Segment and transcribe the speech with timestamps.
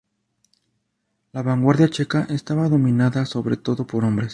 [1.31, 4.29] La vanguardia checa estaba dominada sobre todo por hombres.